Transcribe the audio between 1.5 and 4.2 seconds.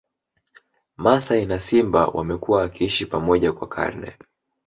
Simba wamekuwa wakiishi pamoja kwa karne